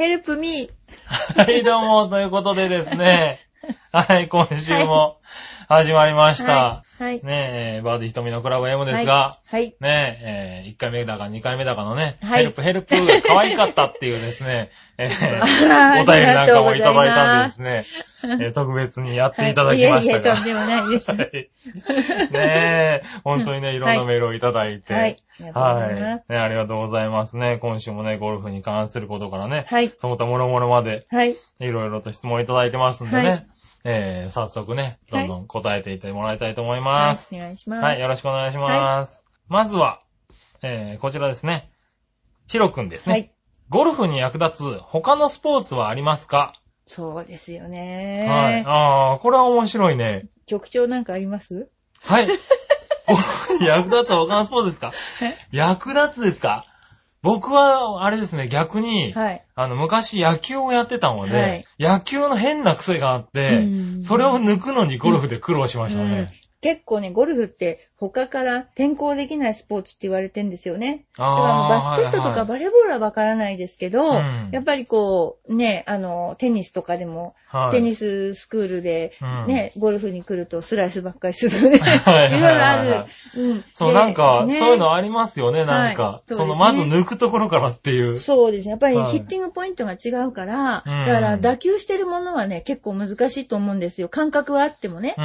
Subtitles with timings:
[0.00, 3.40] ヘルプミーはい、どうも、ということでですね。
[3.92, 5.20] はい、今週も
[5.70, 6.52] 始まりました。
[6.52, 7.04] はい。
[7.04, 7.24] はい。
[7.24, 9.76] ねえ、バーディー瞳のクラブ M ですが、はい。
[9.78, 17.84] ねえ、えー1回目だか2回目だかのね、はいヘルプヘルプが可愛かったっていうですね、えーはい お便りなんかもいただいたんでですね、
[18.24, 20.34] えー特別にやっていただきましたはい、いえいえ、が。
[20.34, 21.12] とんでもないです。
[21.12, 24.92] は はいねえ、本当にね、いろんなメールをいただいて。
[24.92, 24.96] い。
[24.96, 25.14] あり
[25.46, 26.00] がとうございはい。
[26.00, 26.24] ます。
[26.28, 27.58] ね、ありがとうございますね。
[27.58, 29.92] 今週もね、ゴルフに関することからね、はい。
[29.96, 31.36] その他諸々まで、はい。
[31.60, 33.46] いろいろと質問いただいてますんでね、はい
[33.84, 36.84] えー、早速ね、はいどんどん答えていってもらいたいと思いはい。
[36.84, 37.34] ます。
[37.34, 37.84] お願いします。
[37.84, 39.24] はい、よろしくお願いします。
[39.48, 40.00] まずは、
[40.62, 41.70] えー、こちらですね。
[42.46, 43.12] ヒロくんですね。
[43.12, 43.32] はい。
[43.68, 46.54] ゴルフに役立つ他のスポーツはありますか、
[46.86, 48.26] そうですよね。
[48.28, 48.64] はい。
[48.66, 50.26] あー、これは面白いね。
[50.46, 51.70] 局長なんかあります？
[52.02, 52.28] はい。
[53.66, 54.92] 役立つ他のスポーツですか？
[55.52, 56.66] 役立つですか？
[57.22, 59.44] 僕は、あれですね、逆に、はい。
[59.54, 66.30] あの、昔野球をやってたので、はい野球の変な癖があって、うんそれを抜くのにゴルフで苦労しましたね。
[66.60, 71.04] 結構ね、ゴルフって他から転校できないスポーツって言われてんですよね。
[71.18, 81.76] だからあーバスケットとはいはいかバレーボールはわからないですけど、うんやっぱりこう、ね、あの、テニスとかでも、はいテニススクールで、うんね、ゴルフに来るとスライスばっかりするね。
[81.78, 83.06] いはいはいはいろいろある。
[83.36, 83.64] うん。
[83.72, 86.02] そう、でなんか、ねそういうのありますよね、なんか。
[86.02, 88.18] はいその、そうですねまず抜くところからっていう。
[88.18, 88.70] そうですね。
[88.70, 94.08] やっぱりはいヒッティングポイントが違うから、うんだから打球してるものはね、結構難しいと思うんですよ。
[94.08, 95.16] 感覚はあってもね。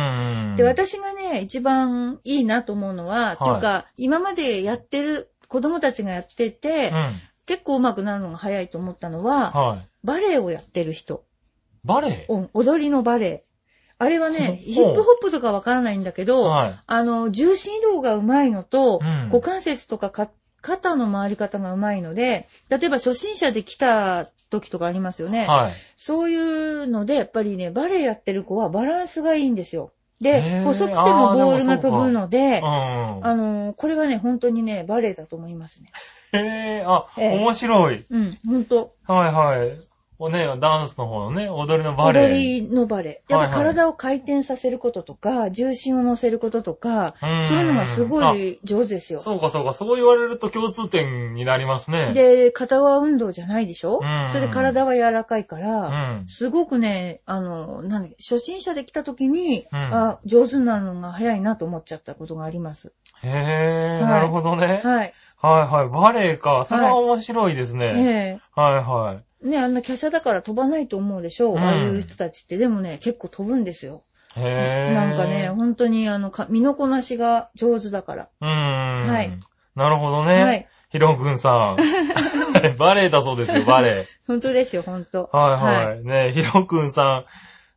[0.57, 7.21] で、私がね、一番いいなと思うのは、というか、今までやってる子供たちがやってて、うん。
[7.45, 9.87] 結構上手くなるのが早いと思ったのは、はい。
[10.03, 11.23] バレエをやってる人。
[11.83, 12.25] バレエ？
[12.29, 13.45] うん踊りのバレエ。
[13.97, 16.79] あれはね、 ヒップホップとかわからないんだけど、はい。
[16.85, 20.29] あの、重心移動が上手いのと、うん股関節とかか
[20.61, 25.45] 肩の回り方が上手いので、例えば初心者で来た時とかありますよね。
[25.45, 25.73] はい。
[25.95, 29.91] そういうので、やっぱりね、バレエやってる子はバランスがいいんですよ。
[30.21, 32.65] へで、ー細くてもあーボールが飛ぶので、うん。
[32.65, 35.91] あの、これはね、本当にね、バレエだと思いますね。
[36.31, 38.05] へえ、あ、ええ面白い。
[38.09, 39.94] うん、本当はいはい。
[40.17, 42.23] おね、ダンスの方のね、踊りのバレエ。
[42.25, 43.23] 踊りのバレエ。
[43.27, 49.19] やっぱはいはい体を回転させることとか、重心を乗せることとかう、んそういうのがすごい上手ですよ。
[49.19, 52.13] そうかそうか、そう言われると共通点になりますね。
[52.13, 53.99] で、片側運動じゃないでしょ？
[54.01, 56.23] うんそれで体は柔らかいかうら、ん。
[56.27, 62.93] すごくね、あの、なんだっけ初心者で来た時に、うんあ、上手になるのが早いなと思っちゃったことがあります。
[63.21, 64.81] へえ、はいなるほどね。
[64.81, 65.13] はい。
[65.37, 65.89] はいはい。
[65.89, 66.63] バレエか。
[66.63, 68.39] それは面白いですね。
[68.47, 69.23] えはいはい。
[69.45, 72.57] えね、あんな華奢だから飛ばないと思うでしょう、うんああいう人たちって。
[72.57, 74.03] でもね、結構飛ぶんですよ。
[74.35, 74.93] へえ。
[74.93, 78.29] なんかね、本当にあの、か身のこなしが上手だから。
[78.41, 79.07] うーん。
[79.07, 79.31] はい。
[79.75, 80.43] なるほどね。
[80.43, 80.67] はい。
[80.89, 81.77] ヒロくんさん。
[82.77, 85.29] バレエだそうですよ、バレ本当ですよ、本当。
[85.33, 85.37] エ。
[85.37, 86.03] はいはい。
[86.03, 87.25] ねヒロくんさ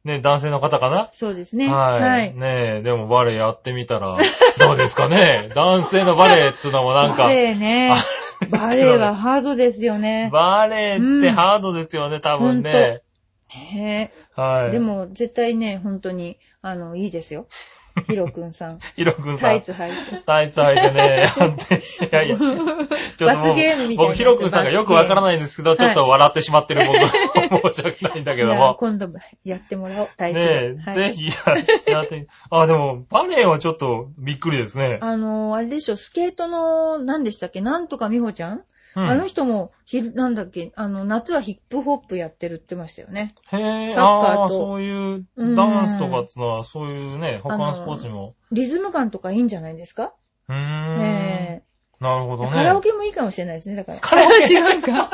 [0.05, 1.09] ん、ね男性の方かな？
[1.11, 1.69] そうですね。
[1.73, 2.01] はい。
[2.01, 2.35] はい。
[2.35, 4.17] ねえ、でもバレエやってみたら、
[4.59, 5.51] どうですかね？
[5.55, 7.95] 男性のバレエってのもなんか、バレエね。
[8.51, 10.31] バレエはハードですよね。
[10.33, 13.03] バレエってハードですよね、多分ね。
[13.49, 14.13] へえ。
[14.35, 14.71] はい。
[14.71, 17.49] で、も、絶対ね、本当に、あの、いいですよ。
[18.07, 18.79] ヒロくんさん。
[18.97, 19.51] ヒロくんさん。
[19.51, 20.23] タイツ履いて。
[20.27, 21.83] タイツ履いてね、やって。
[22.07, 22.39] いやいや。
[22.39, 22.57] ちょっ
[23.17, 28.77] と罰ゲームみたいな僕、ヒロ君さんがよくわからないんですけど、罰ゲームちょっと笑ってしまってる僕は申し訳ないんだけども。
[28.79, 29.09] 今度
[29.45, 30.65] やってもらおう、タイツねで。
[30.67, 31.27] え、はいぜひ
[31.89, 34.99] ややってみ、あ、でも、バレエはちょっとびっくりですね。
[35.01, 37.61] あの、あれでしょ、スケートの、何でしたっけ？
[37.61, 38.63] なんとか美穂ちゃん、
[38.97, 43.35] うんあの人も、ひ、なんだっけ、あの、夏はヒップホップやってるって言ってましたよね。
[43.53, 43.59] へ
[43.91, 48.35] え、サッカーとそういううんダンスとかっていうのは、そういうね、他のスポーツにも。
[48.51, 50.15] リズム感とかいいんじゃないですか？
[50.49, 51.01] うーん。
[51.01, 51.63] え
[52.01, 52.51] なるほどね。
[52.53, 54.01] カラオケもいいかもしれないですね、だから。
[54.01, 55.11] カラオケ違うか。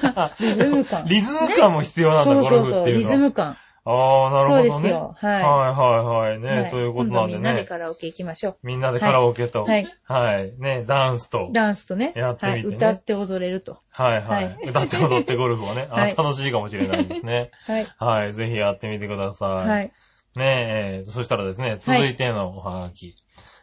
[0.40, 1.04] リズム感。
[1.06, 3.12] リズム感も必要なんだ、そうゴルフそうそう、リっていうのは。
[3.12, 3.56] ズム感。
[3.84, 4.82] ああ、なるそうほどね。
[4.82, 5.14] ですよ。
[5.16, 5.42] はい。
[5.42, 6.40] はいはいはい。
[6.40, 7.64] ね、はいということなんで今度みんなでね。
[7.64, 8.56] カラオケ行きましょう。
[8.62, 10.52] みんなでカラオケと、はいはい。
[10.58, 12.12] ね、ダンスと、ダンスとね。
[12.14, 12.76] やってみてねはい。
[12.76, 13.78] 歌って踊れると。
[13.90, 14.44] はいはい。
[14.44, 17.50] はい歌って踊ってゴルフをね、あはい楽しいかもしれないですね。
[17.66, 17.86] はい。
[17.98, 18.32] はい。
[18.34, 19.50] ぜひやってみてください。
[19.68, 19.92] はい。
[20.36, 23.16] ねえ、えーそしたらですね、続いてのおはがき。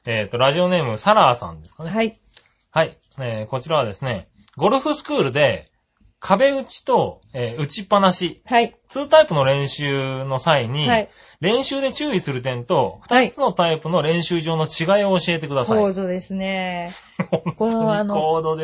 [0.05, 1.91] えっ、と、ラジオネーム、サラーさんですかね。
[1.91, 2.19] はい。
[2.71, 2.97] はい。
[3.21, 5.65] えーこちらはですね、ゴルフスクールで、
[6.19, 8.75] 壁打ちと、えー打ちっぱなし、はい。
[8.89, 11.09] 2タイプの練習の際に、はい。
[11.39, 15.77] 練習で注意する点と、はい2つのタイプの練習上の違いを教えてください。
[15.77, 16.91] 構造ですね。
[17.29, 18.17] ここのあの。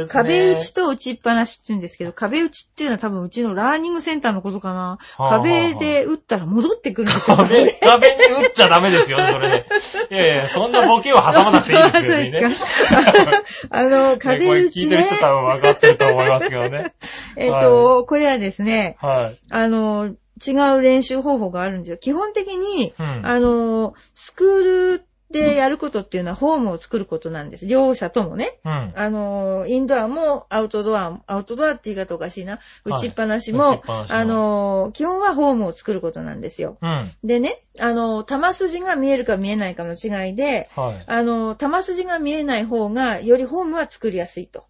[0.10, 4.80] 壁打ちと打ちっぱなしって言うんですけど、壁打ちっていうのは多分うちのラーニングセンターのことかな。
[4.80, 7.38] はあはあ壁で打ったら戻ってくるんですよ。
[7.38, 9.66] 壁、 壁に打っちゃダメですよね、それね。
[10.10, 12.32] いやいや、そんなボケを挟まなくていいですよそうね。
[12.32, 13.78] ですか。
[13.78, 15.16] あの、壁ねこれ打ちね聞いてる人。
[15.18, 16.94] 多分分かってると思いますけどね。
[17.38, 19.40] えっと、これはですね、はい。
[19.52, 20.16] あの、
[20.46, 21.98] 違う練習方法があるんですよ。
[21.98, 23.22] 基本的に、うん。
[23.26, 27.66] あの、スクールでやることっていうのはホームを作ることなんです。
[27.66, 28.60] 両者ともね。
[28.64, 28.94] うん。
[28.96, 32.60] あの、インドアもアウトドアも、アウトドアって言い方おかしいな。
[32.86, 36.78] 打ちっぱなしも、っぱなしもあの、基本はホームを作ることなんですよ。
[36.82, 37.12] うん。
[37.24, 41.04] でね、あの、玉筋が見えるか見えないかの違いで、はい。
[41.08, 44.66] あの、玉筋が見えない方が、よりホームは作りやすいと。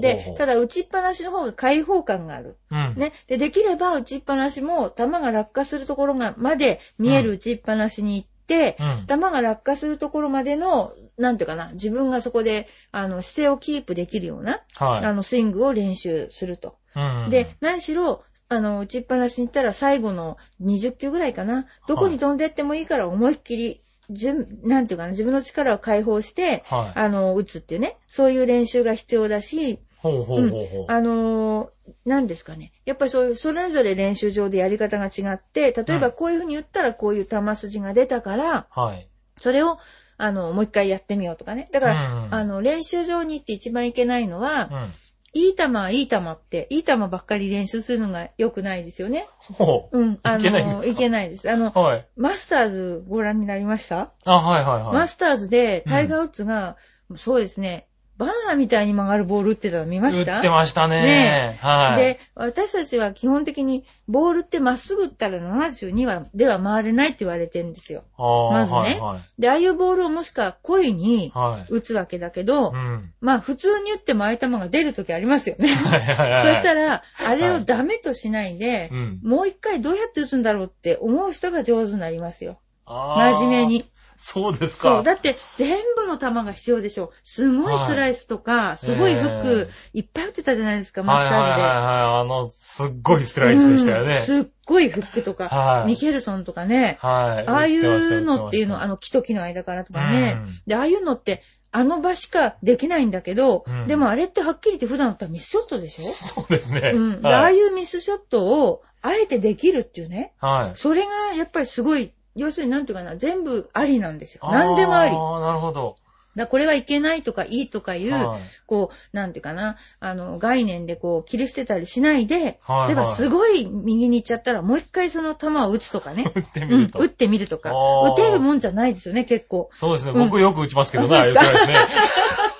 [0.00, 2.56] で、ただ打ちっぱなしの方が開放感がある。
[2.70, 2.94] うん。
[2.96, 3.12] ね。
[3.28, 9.06] で、できれば打ちっぱなしも、玉が落下するところが、まで見える打ちっぱなしに行って、うん。
[9.06, 15.04] 玉が落下するところまでの、なんていうかな、自分がそこで、あの、姿勢をキープできるような、はい。
[15.04, 16.76] あの、スイングを練習すると。
[16.96, 17.30] うん。
[17.30, 21.66] で、何しろ、あの、打ちっぱなしに行ったら最後の20球ぐらいかな。
[21.86, 26.98] どこに飛んでってもいいから思いっきり、じゅなんていうかな、自分の力を解放して、はい。
[26.98, 30.84] あの、打つっていうね、そういう練習が必要だし、ほうほうほうほう。
[30.88, 32.72] あのー、何ですかね。
[32.84, 39.08] やっぱりそういう、それぞれ練習場でやり方が違って、例えうんばこういうふうに言ったらこういう球筋が出たから、はい。
[39.40, 39.78] それを、
[40.16, 41.68] あの、もう一回やってみようとかね。
[41.72, 44.92] だから、うんあの、練習場に行って一番いけないのは、うん。
[45.34, 49.26] いい球はいい球って、いい球ばっかり練習するのが良くないですよね。
[49.38, 49.98] ほう。
[49.98, 50.18] うん。
[50.22, 50.92] あの、いけないんですか？
[50.92, 51.50] いけないです。
[51.50, 52.06] あの、はい。
[52.16, 54.94] マスターズご覧になりました、あ、はいはいはい。
[54.94, 56.76] マスターズでタイガー・ウッズが、
[57.16, 57.87] そうですね、
[58.18, 60.36] バナナみたいに曲がるボール打ってたの見ました？
[60.36, 61.02] 打ってましたね。
[61.02, 62.02] ねはい。
[62.02, 68.02] で、私たちは基本的に、ボールってまっすぐ打ったら72は、では回れないって言われてるんですよ。
[68.18, 69.40] まずねはいはい。
[69.40, 71.72] で、ああいうボールをもしか故意にはい。
[71.72, 73.12] 打つわけだけど、うん。
[73.20, 75.68] まあ普通に打ってもああいう球が出るときありますよね。
[75.68, 76.54] はいはいはい。
[76.54, 79.20] そしたら、あれはいをダメとしないでう、ん。
[79.22, 82.58] もう一回どうやって打つんだろうって思う人が上手になりますよ。
[82.84, 83.66] 真面目。
[83.66, 83.84] に。
[84.18, 84.96] そうですか。
[84.96, 85.02] そう。
[85.04, 87.12] だって、全部の球が必要でしょ。
[87.22, 91.40] すごいスライスとか、すごいフック、いっぱい打ってたじゃないですか、マスターズで。
[91.40, 92.20] はいはいはいはい。
[92.20, 94.16] あの、すっごいスライスでしたよね。
[94.16, 97.48] うんすっごいフックとか、はいミケルソンとかね、はい。
[97.48, 106.92] ああいうのっていうのは、あの、の、木と木の間からとかね、うんで、ああいうのって、あの場しかできないんだけど、うんでもあれってはっきり言って普段打ったらミスショットでしょ、そうですね。
[106.94, 107.22] うん。
[107.22, 107.56] でああはい。
[107.56, 110.76] いうミスショットを、あえてできるっていうね、はい。
[110.76, 114.40] それがやっぱりすごい、要するになんていうかな、全部ありなんですよ。
[114.50, 115.14] 何でもあり。
[115.14, 115.96] ああ、なるほど。
[116.38, 126.30] らこれはいけないとかいいとかいう、はいこう、なんていうかな、あの、概念でこう、切り捨てたりしないで、はいはい例えばすごい右に行っちゃったら、もう一回その球を打つとかね。
[126.34, 127.04] 打ってみうんる、と打。
[127.04, 127.70] ってみるとか。
[127.70, 129.70] 打てるもんじゃないですよね、結構。
[129.74, 130.12] そうですね。
[130.12, 131.76] うん僕よく打ちますけどね、あああいうスライスね。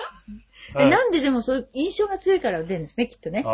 [0.73, 3.44] ではいなんででもそういう印象が強いから打てるんですね、きっとね。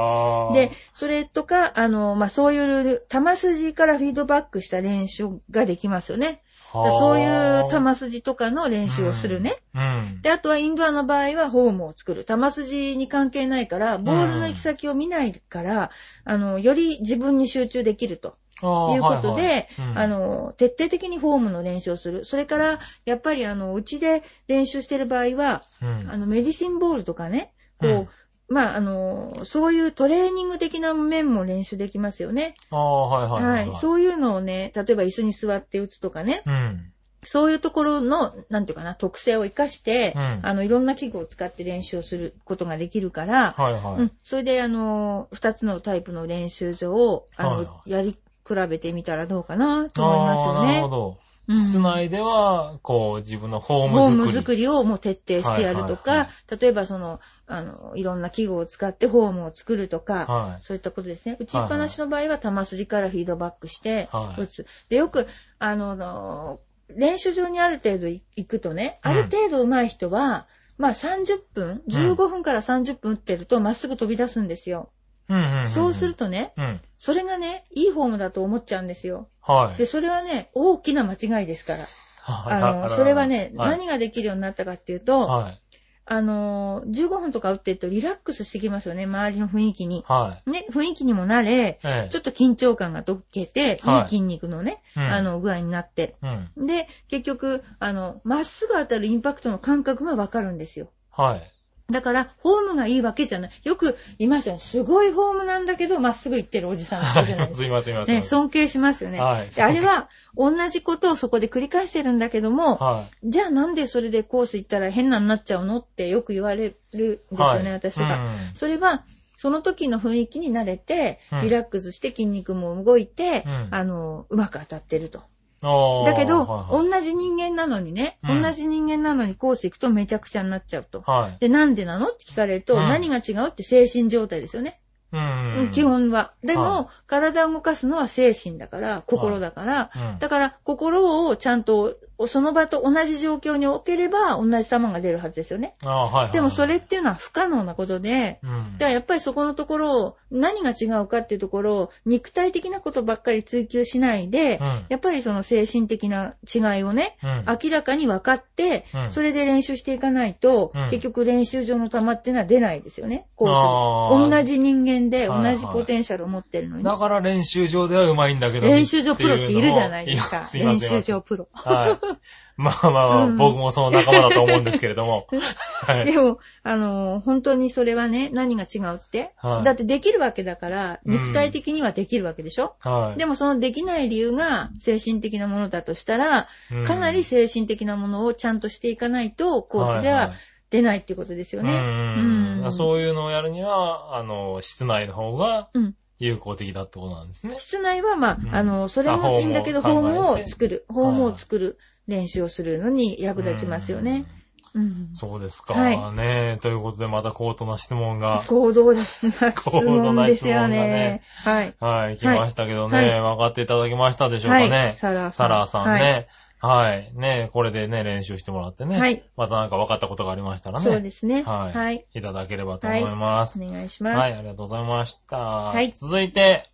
[0.54, 6.42] で、それとか、あの、まあ、そういうルール、球筋からフィードバックした練習ができますよね。
[6.72, 9.56] そういう球筋とかの練習をするね。
[9.74, 10.20] うん。
[10.22, 12.24] で、あとはインドアの場合はホームを作る。
[12.24, 15.90] 球筋に関係ないから、ボールの行き先を見ないから、
[16.24, 22.24] あの、より自分に集中できるということで、はいはいうんあの、徹底的にフォームの練習をする。
[22.24, 28.08] それから、やっぱりあの、うちで練習してる場合は、うんあの、メディシンボールとかね、こう、うん
[28.48, 32.54] まあ、あの、そういうトレーニング的な面も練習できますよね。
[32.70, 33.68] ああ、はいはいはい。
[33.68, 33.78] はい。
[33.78, 36.92] そういうのをね、例えば椅子に座って打つとかね、うん。
[37.22, 43.94] そういうところの、なんていうかな、特性を活かして、うんあの、いろんな器具を使って練習をすることができるから、はいはい。
[43.94, 44.12] うん。
[44.22, 50.88] それで、あの、二つのタイプの練習場を、あの、はいはやり比べてみたらどうかなと思いますよああ、なるねほ。
[50.88, 51.18] ど。
[51.18, 51.24] うん
[51.56, 54.26] 室内では、こう、自分のホーホーム作り。
[54.28, 60.62] ム作りをもう徹底してやるとか、はいはいは例えばその、あの、いろんな器具を使ってホームを作るとか、はい。
[60.62, 61.36] そういったことですね。
[61.38, 64.66] 打ちっぱなしの場合は球筋からフィードバックしてはい打つ。
[64.88, 65.26] で、よく、
[65.58, 70.46] あの、練習場にある程度行くとね、うんある程度上手い人は、
[70.78, 74.90] まあ30分、15分から30分打ってるとまっすぐ飛び出すんですよ。
[75.28, 76.80] うんうんそうするとね、うん。
[76.98, 79.28] それがね、いいフォームだと思っちゃうんですよ。
[79.40, 79.78] はい。
[79.78, 81.84] で、それはね、大きな間違いですから。
[82.26, 85.60] ああの、それはね、はい、何ができるようになったかっていうと、はい。
[86.06, 90.04] あの、15分とか打ってるとリラックスしてきますよね、周りの雰囲気に。
[90.06, 91.86] はね、雰囲気にも慣れ、い。
[91.86, 92.08] ええ。
[92.10, 96.16] ちょっと緊張感が解けて、はいいい筋肉のね、うんあ、の、具合になって。
[96.22, 96.66] うん。
[96.66, 100.90] で、結局、あの、まっすぐ当たるインパクトの感覚がわかるんですよ。
[101.10, 101.53] はい。
[101.90, 103.50] だから、フォームがいいわけじゃない。
[103.62, 104.58] よく言いましたね。
[104.58, 107.74] すごいフォームなんだけど、まっすぐ行ってるおじさんいるじゃないです すいか。
[107.74, 108.14] ません、すいません。
[108.16, 109.20] ね、尊敬しますよね。
[109.20, 117.38] はいであれは、同じことをそこで繰り返してるんだけども、はじゃあなんでそれでコース行ったら変なになっちゃうのってよく言われるんですい。
[117.38, 118.16] よね、はい私が。
[118.16, 119.04] うんそれは、
[119.36, 125.22] その時の雰囲気に慣れてうん、リラックスして筋肉も動いて、うんあの、うまく当たってると。
[125.60, 131.02] だけど、はいはい同じ人間なのにね、うん同じ人間なのにコース行くとめちゃくちゃになっちゃうと。
[131.02, 131.38] はい。
[131.40, 134.80] で、なんでなのって聞かれると、うん何が違うって精神状態ですよね。
[135.12, 135.82] ううんん、基。
[135.82, 136.32] 本は。
[136.42, 141.96] でも、は体を動かすのは精神だから、心だから、うんだから、心をちゃんと、
[142.26, 145.74] その場と同じ状況に置ければ、同じ球が出るはずですよね。
[145.82, 146.32] はいはい。
[146.32, 164.30] でも、それっていうのは不可能なことで、うん、だからやっぱりそこのところを、何が違うかっていうところを、肉体的なことばっかり追求しないで、うんやっぱりその精神的な違いをね、うん明らかに分かって、うんそれで練習していかないと、うん結局練習場の球っていうのは出ないですよね、コあーースに。
[164.30, 166.84] 同じ人間ではいはい同じポテンシャルを持ってるのに。
[166.84, 168.66] だから練習場では上手いんだけど。
[168.66, 170.44] 練習場プロっているじゃないですか。
[170.46, 171.48] すいません習場プロ。
[171.52, 172.03] はい。
[172.56, 173.36] まあまあまあ、うん。
[173.36, 175.26] 僕もその仲間だと思うんですけれども。
[175.86, 176.04] はい。
[176.04, 179.64] でも、あのー本当にそれはね、何が違うって、はい。
[179.64, 181.12] だってできるわけだから、うん。
[181.12, 183.18] 肉体的にはできるわけでしょ、はい。
[183.18, 186.84] でもそのできない理由が精神的なものだとしたら、うん。
[186.84, 190.32] かなり精神的なものをちゃんとしていかないと、コースでは
[190.70, 191.72] 出ないってことですよね。
[191.72, 195.94] うんうんそういうのをやるには、あの、室内の方がうん。
[196.20, 197.56] 有効的だってことなんですね。
[197.58, 198.54] 室内は、まあ、うん。
[198.54, 204.26] あの、それあもいいんだけど、フォームを作る、フォームを作る練習をするのに役立ちますよね。
[204.26, 204.44] うん
[204.74, 205.10] うん。
[205.14, 205.74] そうですか。
[205.74, 209.30] はねということで、また高等な質問が、 行動です。
[209.30, 211.22] 質高度な問ですよ質問がねね。
[211.44, 211.74] はい。
[211.78, 214.68] はい、来ましたけどね、はい分かっていただけましたでしょうかね。
[214.68, 216.26] はいサラーさんサラーさんね。
[216.60, 217.12] はい。
[217.14, 218.98] ねこれでね、練習してもらってね。
[218.98, 220.84] はいまたなんか分かったことがありましたらね。
[220.84, 221.42] そうですね。
[221.42, 221.76] はい。
[221.76, 222.06] はい。
[222.12, 222.20] い。
[222.20, 223.62] ただければと思います。
[223.62, 224.18] お願いします。
[224.18, 225.80] はい、ありがとうございました。
[225.80, 226.68] い続いて、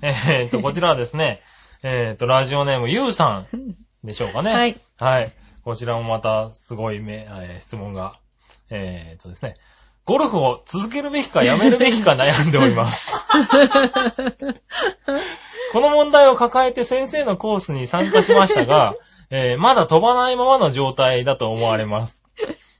[0.00, 1.40] えーっと、こちらはですね、
[1.84, 3.46] えーっと、ラジオネームゆうさん
[4.04, 4.52] でしょうかね。
[4.52, 4.80] はい。
[4.98, 5.32] はい。
[5.64, 8.18] こちらもまた、すごいめ、えー質問が。
[8.70, 9.54] えーっとですね。
[10.04, 13.24] ゴルフを続けるべきかやめるべきか悩んでおります。
[15.72, 18.96] この問題を抱えて先生のコースに参加しましたが、
[19.30, 22.24] えーまだ飛ばないままの状態だと思われます。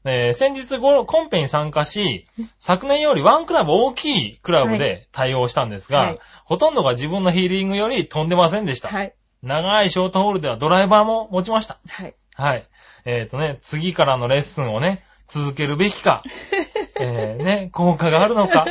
[0.05, 2.27] えー先日ゴルコンペに参加し、
[2.59, 8.89] 昨年よりワンクラブ大きいクラブで対応したんですが、はいほとんどが自分のヒーリングより飛んでませんでした。
[8.89, 9.15] はい。
[9.43, 11.79] 長いショートホールではドライバーも持ちました。
[11.89, 12.15] はい。
[12.35, 12.67] はい。
[13.05, 16.23] えっ、とね、次からのレッスンをね、続けるべきか、
[17.01, 18.67] えー、ね、効果があるのか、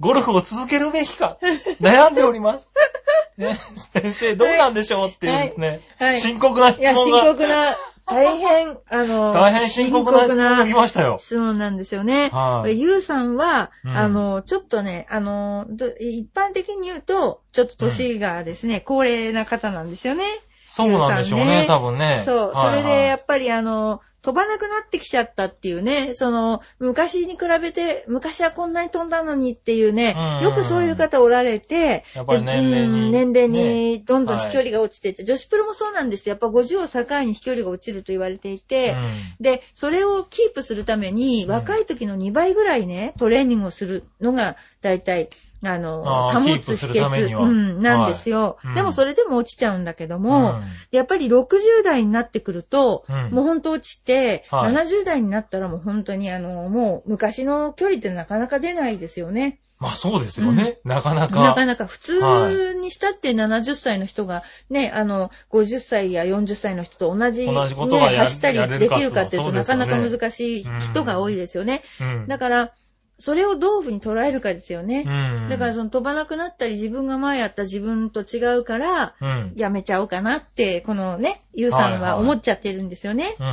[0.00, 1.38] ゴルフを続けるべきか、
[1.80, 2.68] 悩んでおります。
[3.36, 3.58] ね、
[3.92, 11.16] 先生、どうなんでしょうっていうですね、はい深刻ない質や、深問が、刻な、大変、あの、大変深刻な質問が来ましたよ。
[11.18, 12.28] 質問なんですよね。
[12.30, 20.24] はいゆうさんは、うんあの、ちょっとね、あの、ど一般的に言うと、ちょっと年がですね、高齢な方なんですよね。
[20.66, 22.22] そうなんでしょうね、ね多分ね。
[22.24, 30.36] そう、それでやっっぱりあの、飛ばなくなってきちゃったっていうね、その、昔に比べて、昔はこんなに飛んだのにっていうねうん。
[30.38, 33.00] うん、よくそういう方おられて、やっぱり年齢に。
[33.06, 36.32] うん年齢にどんどんはい飛距離が落ちていって、女子プロもそうなんですよ。
[36.32, 39.44] やっぱ50を境に飛距離が落ちると言われていて、うん。
[39.44, 41.50] で、それをキープするために、うん。
[41.50, 45.28] 若い時の2倍ぐらいね、トレーニングをするのが、だいたい、
[45.66, 48.68] あの、あー保つ秘訣、うん、なんですよ、はい。
[48.68, 48.74] うん。
[48.74, 50.64] でもそれでも落ちちゃうんだけども、うん。
[50.90, 53.30] やっぱり60代になってくると、うん。
[53.30, 54.72] もうほんと落ちて、はい。
[54.72, 59.60] 70代になったらもう本当にあの、もう昔の距離ってなかなか出ないですよね。
[59.84, 61.42] まあそうですよね、なかなか。
[61.42, 71.82] なかなか普通にしたって70歳の人がね、あの、50歳や40歳の人と同じ、同じことがやね、走ったりできるかっていうとなかなか難しい人が多いですよね。
[72.00, 72.26] うん。
[72.28, 72.72] だから、
[73.18, 75.04] それをどういうふうに捉えるかですよね。
[75.06, 75.10] う
[75.46, 75.48] ん。
[75.48, 79.52] だからその飛ばなくなったり自分が前やった自分と違うから、うん。
[79.54, 83.36] やめちゃおうかなって、このね、ゆうさんはいははい思っちゃってるんですよね。
[83.38, 83.44] う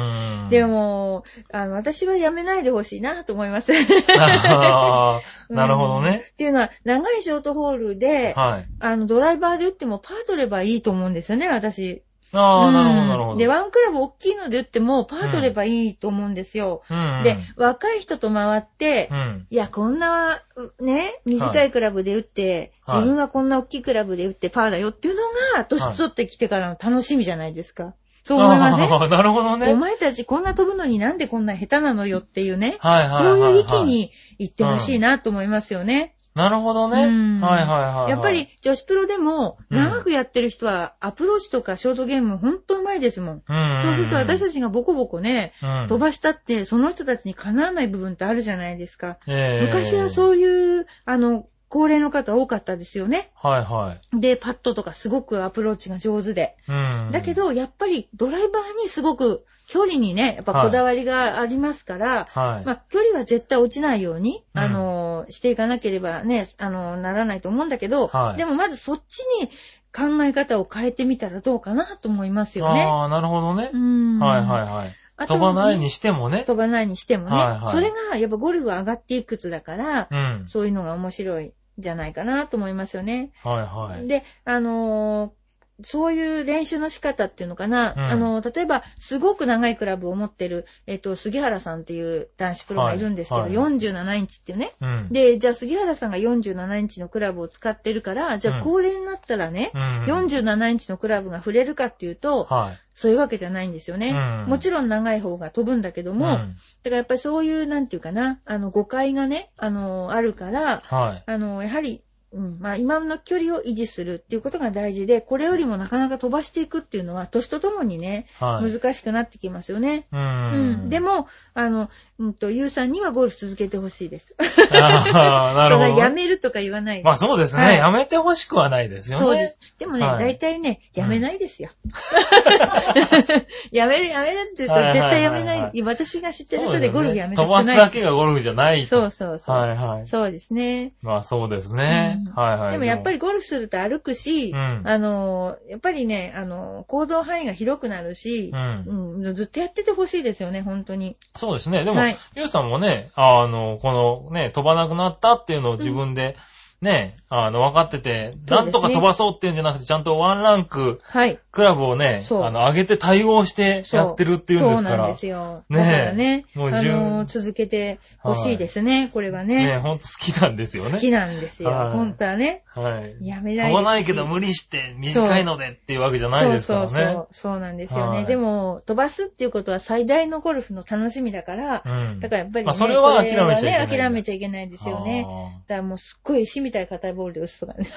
[0.48, 0.50] ん。
[0.50, 3.72] でも、あの、私はやめないでほしいなと思います。
[5.50, 6.24] なるほどうんね。
[6.32, 8.68] っていうのは、長いショートホールで、はい。
[8.80, 12.04] あの、ドライバーで打ってもパー取ればいいと思うんですよね、私。
[12.34, 13.38] ああ、うんなるほど、なるほど。
[13.38, 16.82] で、ワンクラブ大きいので打ってもパー取ればいいと思うんですよ。
[16.90, 17.24] うん。
[17.24, 19.48] で、若い人と回って、うん。
[19.50, 25.22] いや、こんな、うね、短いクラブで打って、はい自分はこんな大きいクラブで打ってパーだよっていうの
[25.56, 27.94] が、年取ってきてからの楽しみじゃないですか。
[28.24, 29.72] そう思いません、ああ、なるほどね。
[29.72, 32.78] お前たちこんな飛ぶのになんでこんな下手なのよっていうね。
[32.80, 33.40] はいはいはいはい。
[33.40, 36.16] そういう域に行ってほしいなと思いますよね。
[36.34, 37.04] なるほどね。
[37.04, 38.10] うんはいはいはいはい。
[38.10, 43.44] やっぱり女子プロでもうん長くやってる人はアプローチとかショートゲームほんとうまいですもん。
[43.48, 49.18] うん、そうすると私たちがボコボコね、うん飛ばしたってその人たちにかなわない部分ってあるじゃないですか。
[49.28, 53.32] ええ昔はそういう、あの、高齢の方多かったですよね。
[53.34, 54.20] はいはい。
[54.20, 56.58] で、パッドとかすごくアプローチが上手で。
[56.68, 57.10] うん。
[57.14, 62.66] だけ、ど、やっぱりドライバーにすごく距離にね、やっぱこだわりがありますから、はい。
[62.66, 69.50] まあ、距離は絶対落ちないように、うんあの、していかなければね、あの、ならないと思うんだけど、はいでもまずそっちに
[69.96, 72.82] 考え方を変えてみたらどうかなと思いますよね。
[72.82, 73.78] ああ、なるほどねう。
[73.78, 74.20] ん。
[74.20, 74.96] はいはいはい。
[75.28, 76.44] 飛ばないにしてもね。
[76.44, 80.44] 飛ばないにしてもね、はいはいそれがやっぱゴルフは上がっていくつだから、うん。
[80.48, 83.32] そういうのが面白いんじゃないかなと思いますよね。
[83.44, 84.08] はいはい。
[84.08, 85.41] で、あのー
[85.84, 94.74] そういう練習の仕方っていうのかな、うんあの、例えば、すごく長いクラブを持ってる、えっと、杉原さんっていう男子プロがいるんですけど、はいはい47インチっていうね。
[94.82, 95.08] うん。
[95.12, 99.82] で、じゃあ杉原さんが47インチのクラブを使ってるから、じゃうんあ高齢になったらね、うん。
[100.06, 102.80] 47インチのクラブが触れるかっていうと、はい。
[102.94, 104.10] そういうわけじゃないんですよね。
[104.10, 106.50] うんもちろん長い方が飛ぶんだけども、だか
[106.86, 111.24] らやっぱりそういう、なんていうかな、あの、誤解がね、あの、あるから、はい。
[111.26, 118.72] あの、やはり、うん、まあ今の距離を維持するっていうことが大事で、これよりもなかなか飛ばしていくっていうのは、年とともにね、はい。
[118.72, 120.08] 難しくなってきますよね。
[120.14, 120.86] ううん。
[120.86, 120.90] ん。
[120.90, 121.90] でも、あの、
[122.22, 124.36] うんと、ゆうさんにはゴルフ続けてほしいです。
[124.72, 126.00] ああ、なるほど。
[126.00, 127.04] やめるとか言わないで。
[127.04, 127.64] まあそうですね。
[127.64, 129.26] はいやめてほしくはないですよね。
[129.26, 129.58] そうです。
[129.80, 131.72] でもね、はい大体ね、やめないですよ。
[133.72, 135.82] やめる、やめるってさ、絶対やめない。
[135.82, 137.76] 私が知ってる人でゴルフやめた飛ばす。
[137.76, 138.88] だけがゴルフじゃないと。
[138.88, 139.56] そうそうそう。
[139.56, 140.06] はいはい。
[140.06, 140.94] そうですね。
[141.02, 142.22] まあそうですね。
[142.28, 142.72] うんはいはい。
[142.74, 149.16] でもやっぱりゴルフすると歩くし、うんあの、やっぱりね、あの、行動範囲が広くなるしう、ん。
[149.24, 151.18] うん、ずっとやっててほしいですよね、本当に。
[151.36, 151.84] そうですね。
[151.84, 156.38] でも、はいゆうさんもね、あの、このね、飛ばなくなったっていうのを自分で、
[156.82, 161.40] ね、あの、分かってて、なんとか飛ばそうっていうんじゃなくて、ちゃんとワンランク、はい。
[161.52, 164.96] クラブをね、そうあの、上げて対応してやってるっていうんですから。
[164.96, 165.64] そうなんですよ。
[165.70, 169.66] ねえだからね、あもう十の、続けてほしいですね、これはね。
[169.66, 170.92] ね、ほんと好きなんですよね。
[170.94, 171.70] 好きなんですよ。
[171.70, 172.64] はい本当はね。
[172.74, 173.28] はい。
[173.28, 176.88] やめないで飛ばないけど無理して短いのでっていうわけじゃないですからね。
[176.88, 177.28] そうそうそう。
[177.32, 178.18] そうなんですよね。
[178.18, 182.20] はいでも、飛ばすっていうことは最大のゴルフの楽しみだから、うん。
[182.20, 185.26] だからやっぱりね、まあそれは諦めちゃいけないそれはね諦めちゃいけないですよね。
[185.68, 187.88] だからもうすっごいたい硬いボールで打つとかね。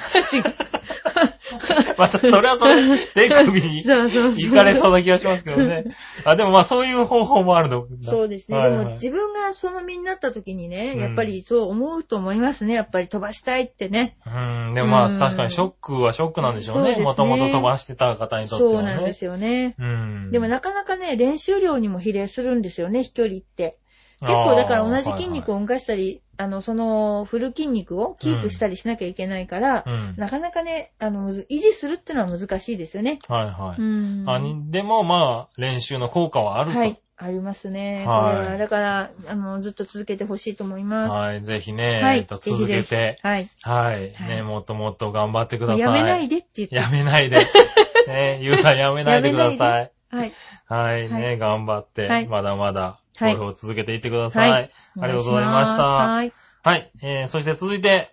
[1.98, 3.82] またそれはそれ、手首に。
[3.84, 5.84] 行かれそうな気がしますけどね。
[6.24, 7.86] あ、でもまあそういう方法もあるの。
[8.00, 8.58] そうですね。
[8.58, 12.74] はいはいでも自分がその身になった時にね、うんやっぱりそう思うと思いますね。
[12.74, 14.16] やっぱり飛ばしたいってね。
[14.26, 14.74] うん。
[14.74, 18.76] でもまうんあ確かにショックはショックなんでしょうねもともと飛ばしてた方にとってはね。
[18.76, 19.74] そうなんですよね。
[19.78, 20.30] うん。
[20.30, 23.78] でもなかなかね、練習量にも比例するんですよね、飛距離って。
[24.26, 25.56] 結構だから同じ筋肉を。
[25.56, 30.14] を動かしたり、あの、その、振る筋肉をキープしたりしなきゃいけないから、うん。
[30.16, 33.18] なかなかね、あの、維持するってのは難しいですよね。
[33.28, 33.80] はいはい。
[33.80, 34.24] うん。
[34.26, 36.78] あにでもまあ練習の効果はあると。
[36.78, 36.98] はい。
[37.16, 38.04] ありますね。
[38.06, 41.16] はいだから、あの、ずっと続けてほしいと思います。
[41.16, 41.42] はい。
[41.42, 43.48] ぜひね、はいえっと続けて、はい。
[43.62, 44.12] はい。
[44.14, 45.78] はいね、もっともっと頑張ってください。
[45.80, 46.74] やめないでって言って。
[46.74, 47.38] やめないで。
[48.08, 49.92] ね、ゆうさんやめないでください。
[50.10, 50.32] はい。
[50.66, 51.08] はい。
[51.08, 54.50] はね、頑張って、はいまだまだ、ゴはいルフを続けていってください。
[54.50, 55.82] はいありがとうございました。
[55.82, 56.32] はい。
[56.62, 56.90] はい。
[57.02, 58.10] えー、そして続いて、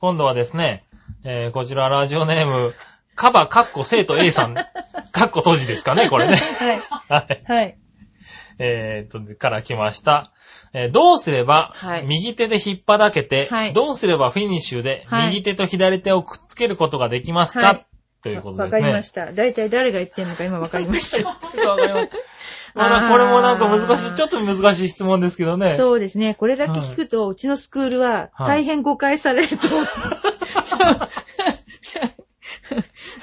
[0.00, 0.84] 今度はですね、
[1.24, 2.74] えー、こちらラジオネーム、
[3.14, 4.54] カバカッコ生徒 A さん、
[5.12, 6.36] カッコ閉じですかね、これね。
[6.36, 6.80] はい。
[7.08, 7.44] はい。
[7.46, 7.78] はい。
[8.58, 10.32] えーと、から来ました。
[10.74, 17.86] えーどうすればはい、右手で引っ張だけて、はいどうすればフィニッシュで、はい右手と左手をくっつけることができますか、はい
[18.22, 18.64] ということですね。
[18.64, 19.32] わかりました。
[19.32, 21.28] 大体誰が言ってんのか今わかりました。
[21.68, 22.10] わかります。
[22.74, 25.70] まだこれもなんか難しい、ちょっと難しい質問ですけどね。
[25.70, 26.34] そうですね。
[26.34, 29.66] これだけ聞くと、うちのスクールははい大変誤解されると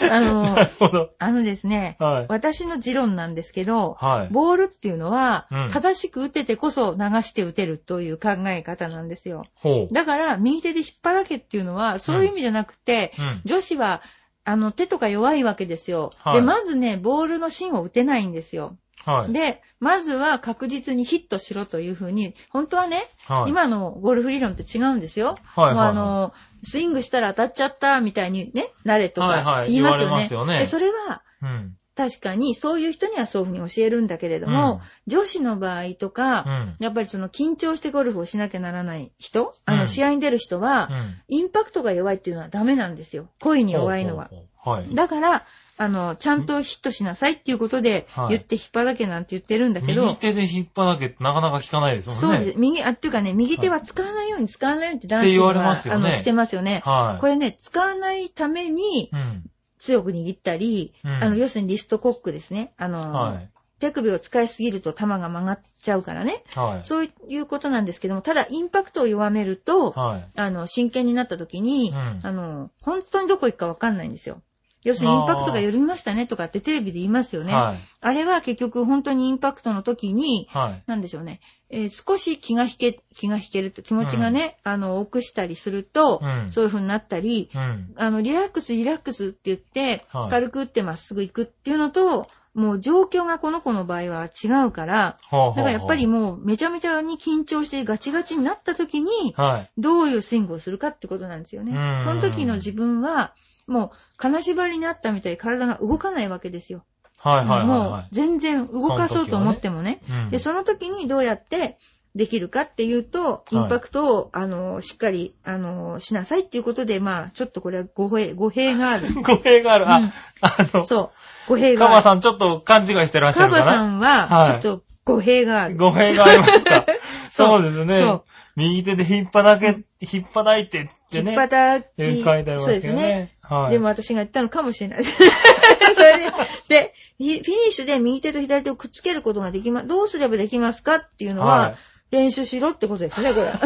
[0.02, 1.10] あ なの。
[1.18, 2.26] あのですね、はい。
[2.30, 4.34] 私の持論なんですけど、はい。
[4.34, 9.46] ボールっていうのはうん、正しく打ててこそ流して打てるという考え方なんですよ。
[9.92, 13.42] だから、右手で引っ張らけっていうのは、そういう意味じゃなくて、うん。
[13.46, 14.02] 女子は、
[14.46, 16.12] あの、手とか弱いわけですよ。
[16.18, 18.78] はいで、まずね、ボールの芯を打てないんですよ。
[19.06, 19.34] はい。
[19.34, 23.50] で、まずは確実にヒットしろというふうに、本当はね、はい。
[23.50, 25.38] 今のゴルフ理論って違うんですよ。
[25.46, 30.06] はいはいはいもうあの、スイングしたら当たっちゃったみたいにね、慣れとはいはいか言いますよね。
[30.06, 31.76] 言われますよねで、それはうん。
[32.00, 36.74] 確かにそういう人にはそういうふうに教えるんだけれども、女子の場合とか、うん。
[36.80, 41.22] やっぱりその緊張してゴルフをしなきゃならない人、あのうん試合に出る人は、うん。
[41.28, 43.28] インパクトが弱いっていうのはダメなんですよ。
[43.42, 44.30] 恋に弱いのは。
[44.64, 44.96] はい。
[44.96, 45.44] だから、
[45.78, 52.22] あの、ちゃんとヒットしなさいっていうことではい言って引っ張らけなんて言ってるんだけど、右手で引っ張らけってなかなか聞かないですもんね。
[52.22, 52.58] そうです。
[52.58, 56.82] 右、あ、っていうかね、右手は使わないように使わないようにって男子って言われは、ますよねあの、してますよね。
[56.86, 57.22] はい。
[57.22, 59.44] これね、使わないためにうん。
[59.80, 62.74] 強く握ったり、うんあの、要するにリストコックですね。
[62.78, 63.50] あの、はい。
[63.80, 66.44] 手首を使いすぎると球が曲がっちゃうからね。
[66.54, 66.86] はい。
[66.86, 70.26] そういうことなんですけども、ただインパクトを弱めると、はい。
[70.36, 74.42] あの、真剣になった時に、うんあの、本当にどこ行くかわかんないんですよ。
[74.84, 77.54] 要するにインパクトが緩みましたねとかってテレビで言いますよね。
[77.54, 77.78] はい。
[78.02, 80.84] あれは結局本当にインパクトの時に、はい。
[80.88, 81.42] なんでしょうね。
[81.70, 87.94] えー少し気が引け、気が引けると、気持ちがね、あの、多くしたりすると、うんそういう風になったり、うん。
[87.98, 99.72] あの、リラックス、リラックスって言って、はい軽く打ってまっすぐ行くっていうのと、もう状況がこの子の場合は違うから、だからやっぱりもうめちゃめちゃに緊張してガチガチになった時に、はい。
[99.78, 102.00] どういうスイングをするかってことなんですよねうん。
[102.00, 103.34] その時の自分は、
[103.70, 106.84] もう金縛りになったみたいに体が動かないわけですよ。
[107.20, 108.08] はいはいはいもうはい。
[108.12, 110.02] 全然動かそうと思ってもね。
[110.10, 111.78] うんで、その時にどうやって
[112.16, 119.14] できるかっていうと、インパクトを、あの、しっかり、あの、しなさいっていうことで、まあ、ちょっとこれは語弊、語弊がある。
[119.22, 119.92] 語弊がある。
[119.92, 121.12] あ、うんあの、そ
[121.48, 121.50] う。
[121.50, 121.94] 語弊がある。
[121.94, 123.66] カバさんちょっと勘違いしてらっしゃカるかな？
[123.66, 125.76] バさんは、はいちょっと語弊がある。
[125.76, 126.86] 語弊がありますか
[127.30, 128.22] そうですそねう。
[128.56, 131.36] 右手で引っ張らけ、引っ張らいてって引っね。
[131.36, 132.74] 叩き、書いてありますそう。
[132.74, 133.36] ですね。
[133.50, 133.72] はい。
[133.72, 135.04] でも私が言ったのかもしれない。
[135.04, 136.32] それで、
[136.68, 141.76] で、フィフィニッシュで右手と左手をくっつけることができま、どうすればできますかっていうのは、はい
[142.12, 143.48] 練習しろってことですね、これ。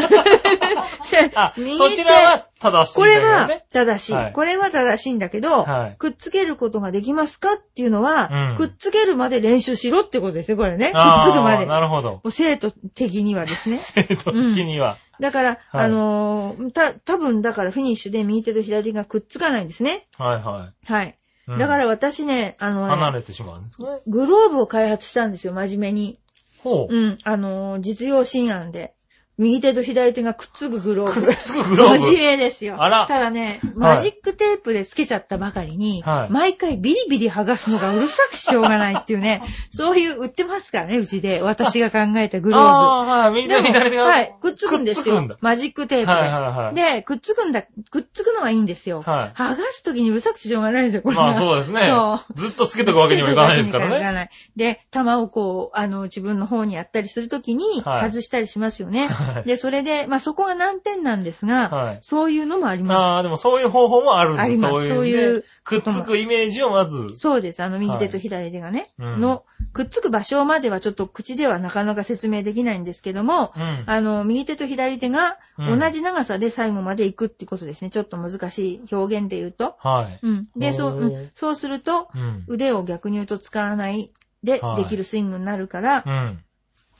[1.35, 3.49] あ、 そちらは正しいんこれは。
[3.71, 4.13] 正しい。
[4.13, 10.87] はいこれは正しいんだけど、はいくっつけることができますかっていうのは、うんくっつけるまで練習しろってことですね、これね。
[10.87, 10.91] くっ
[11.23, 11.65] つくまで。
[11.65, 12.21] もなるほど。
[12.23, 13.77] う生徒的にはですね。
[13.77, 14.33] 生徒的
[14.65, 14.97] には。
[15.19, 20.07] だから、はいあのーた、多分だからフィニッシュで右手と左手がくっつかないんですね。
[20.17, 21.07] はいははい。
[21.07, 21.13] い。
[21.47, 23.99] うんだから私ね、あのね、離れてしまうんですかね。
[24.07, 26.19] グローブを開発したんですよ、真面目に。
[26.63, 26.95] ほう。
[26.95, 28.95] うん、あの実用新案で。
[29.39, 31.25] 右手と左手がくっつくグローブ。
[31.25, 32.75] くっつくグローブ真面目ですよ。
[32.79, 39.41] あらただね、マジックテープでつけちゃったばかりに、はい毎回ビリビリ剥がすのがうるさくしょうがないっていうね、
[39.71, 41.41] そういう売ってますからね、うちで。
[41.41, 42.67] 私が考えたグローブ。
[42.67, 43.31] ああ、はい。
[43.33, 44.03] 右手でも左手が。
[44.03, 45.27] はい、くっつくんですよ。
[45.41, 46.11] マジックテープで。
[46.11, 46.75] はいはいはい。
[46.75, 49.01] で、くっつくんだ、くっつくのはいいんですよ。
[49.05, 51.23] はい剥がすときにうるさくてしょうがないんですよ、これは。
[51.23, 52.33] まあそうですねそう。
[52.35, 53.97] ずっとつけとくわけにもいかないですからね。
[53.97, 54.29] いかない。
[54.55, 59.07] で、玉をこう、あの、自分の方にやったりするときに、はい外したりしますよね。
[59.07, 64.43] はいで、それで、まあそこが難点なんですが、はいそういうのもありまああ、でもそういう方法もあるんだ。
[64.43, 67.15] ありますそういうくっつくイメージをまずす。。
[67.17, 67.63] そうです。
[67.63, 73.83] あの、右手と左手がね、うんの、くっつく場所まではちょっと口ではなかなか説明できないんですけども、うん。
[73.85, 77.89] あの、右手と左手がうん同じ長さで最後まで行くってことですね。
[77.89, 79.75] ちょっと難しい表現で言うと。
[79.79, 80.19] はい。
[80.21, 80.47] うん。
[80.55, 82.43] で、そう、うんそうすると、うん。
[82.47, 84.09] 腕を逆に言うと使わない
[84.43, 86.43] ではいできるスイングになるからう、ん。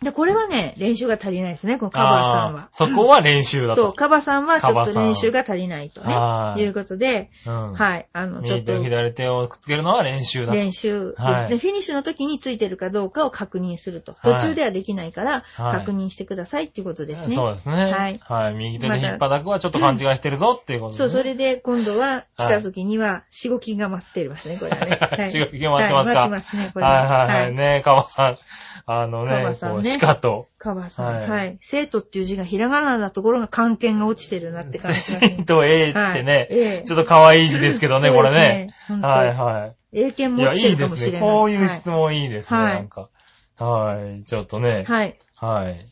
[0.03, 2.67] で、これはね、練習が足りないですね、このカバーさんは。
[2.71, 3.83] そこは練習だと。
[3.83, 7.73] そう、カバさんはちょっと練習が足りないとね、はいいうことで、うん。
[7.73, 10.53] はい、あの、ちょっと右手左手をくっつけるのは練習だと。
[10.53, 14.13] 練習はいで、フィニッシュの時についてるかどうかを確認すると。
[14.13, 17.35] はい途中ではできないから、はい確認してくださいっていうことですね。
[17.35, 17.91] そうですね。
[17.91, 18.53] はいはい。
[18.53, 21.13] 右手で引っ張くはちょっと勘違いしてるぞっていうことですそう、ね。
[21.13, 24.99] それで今度は来た時には、しごきが待ってますね、これはね。
[25.17, 27.17] はいしごきが待ってますかはい、待ってますね、これはいはいは。
[27.25, 27.55] はいい。
[27.55, 28.37] ねカバさん。
[28.85, 31.57] あのカね、こう、バさんね鹿と、カバさん、はいはい。
[31.61, 35.45] 生徒っていう字がひらがななところが関係が落ちてるなって感じしますね。
[35.45, 39.75] と A ってはいね、ええちょっと可愛い字ですけどね、そうこれですねはいはい。
[39.93, 40.87] 英検も落ちていいですね。
[40.87, 41.21] るかもしれない。
[41.21, 43.09] こういう質問いいですね、はいなんか。
[43.57, 44.25] はい。
[44.25, 44.83] ちょっとね。
[44.87, 45.19] はい。
[45.35, 45.85] はい。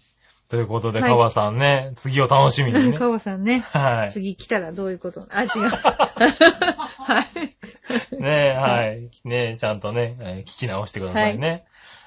[0.49, 2.97] ということで、はいカバさんね、次を楽しみにね。
[2.99, 3.63] カバさんね。
[3.71, 4.11] はい。
[4.11, 5.25] 次来たらどういうこと？
[5.29, 5.49] あ、違う。
[5.69, 8.21] はい。
[8.21, 9.09] ねはい。
[9.23, 11.63] ねちゃんとね、えー聞き直してくださいね。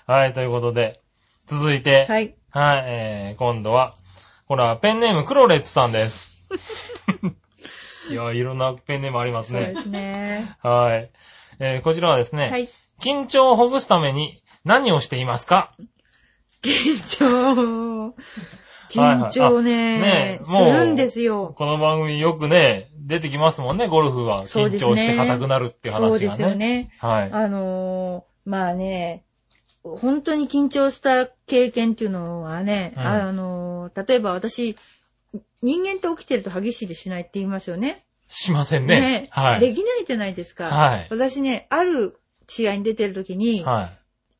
[0.06, 1.00] はい、ということで、
[1.46, 2.82] 続いて、はい、はい。
[2.86, 3.94] えー、今度は、
[4.46, 6.48] これはペンネームクロレッツさんです。
[8.10, 9.64] いや、いろんなペンネームありますね。
[9.64, 10.56] そうですね。
[10.62, 11.10] はい。
[11.58, 12.68] えー、こちらはですね、はい。
[13.00, 15.74] 緊張をほぐすために何をしていますか？
[16.62, 18.14] 緊張。
[18.90, 21.52] 緊張あねねすもうるんですよ。
[21.56, 24.46] この番組よくね、出てきますもんね、ゴルフは。
[24.46, 26.10] 緊張して硬くなるっていう話がね。
[26.10, 26.90] そうですよね。
[26.98, 27.30] はい。
[27.32, 29.24] あのー、まあね、
[29.84, 34.76] 本当に緊張した経験っていうのはね、うんあのー、例えば私、
[35.62, 38.04] 人間って起きてると激しいでしないって言いますよね。
[38.26, 39.28] しませんね。
[39.30, 39.60] はい。
[39.60, 40.64] できないじゃないですか。
[40.64, 42.18] はい私ね、ある
[42.48, 43.92] 試合に出てる時に、は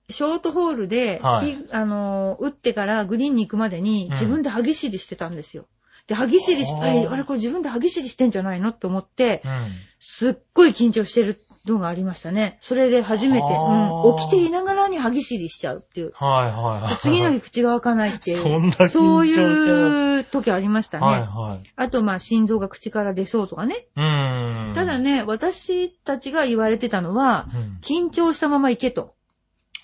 [0.09, 0.13] い。
[0.13, 5.67] ショートホールで、はいあのー打ってからグリーンに行くまでにうん自分で歯ぎしりしてたんですよ。
[6.07, 8.71] で、歯ぎしりして、あれこれ自分で歯ぎしりしてんじゃないの？
[8.71, 9.73] って思って、うん。
[9.99, 12.59] すっごい緊張してるのがありましたね。
[12.61, 16.13] それで初めて、うん、起きていながらに歯ぎしりしちゃうっていう。
[16.15, 16.97] はいはいはい。
[16.99, 18.37] 次の日口が開かないっていう。
[18.43, 21.07] そんな緊張そうるいう時ありましたね。
[21.07, 21.71] はいはい。
[21.77, 23.87] あと、まあ、心臓が口から出そうとかね。
[23.97, 24.75] うーん。
[24.75, 29.15] ただね、私たちが言われてたのは、うん、緊張したまま行けと。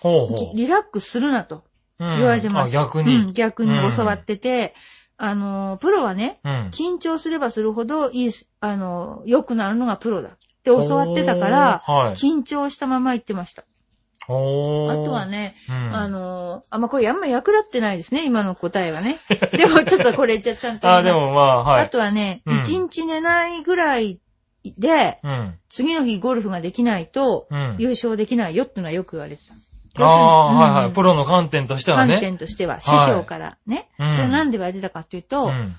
[0.00, 0.56] ほうほう。
[0.56, 1.64] リラックスするなと
[1.98, 2.76] うん言われてます。
[2.76, 3.14] あ、逆に。
[3.14, 4.74] うん、逆に教わってて、
[5.16, 6.52] あの、プロはね、うん。
[6.68, 12.14] 緊張すればするほどいい、あの、良くなるのがプロだって教わってたから、はい。
[12.14, 13.64] 緊張したまま言ってました。
[14.28, 19.18] おーあとは、ね、うん、あの、あんまこれあんま役立ってないですね、今の答えはね。
[19.52, 20.88] でもちょっとこれじゃちゃんと。
[20.88, 21.84] あ、でもまあ、はい。
[21.84, 24.20] あとはね、うん一、日寝ないぐらい
[24.64, 25.58] で、うん。
[25.68, 27.76] 次の日ゴルフができないと、うん。
[27.78, 29.54] 優勝できないよっていうのはよく言われてた。
[30.04, 30.86] ああ、はいはい。
[30.86, 32.20] うんプロの観点としては観ね。
[32.20, 33.88] 点としては、師はい匠からね。
[33.98, 35.74] うんそれなんで言われてたかっていうと、うん。